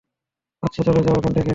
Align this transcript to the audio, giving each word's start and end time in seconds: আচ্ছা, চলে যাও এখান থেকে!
আচ্ছা, 0.63 0.81
চলে 0.87 1.01
যাও 1.05 1.15
এখান 1.15 1.31
থেকে! 1.33 1.49